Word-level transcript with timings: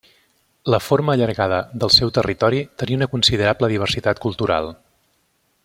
La 0.73 0.79
forma 0.85 1.13
allargada 1.17 1.59
del 1.83 1.91
seu 1.97 2.11
territori 2.19 2.63
tenia 2.83 2.99
una 3.01 3.11
considerable 3.13 3.71
diversitat 3.75 4.23
cultural. 4.25 4.73